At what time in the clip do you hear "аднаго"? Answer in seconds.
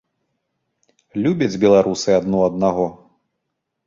2.47-2.87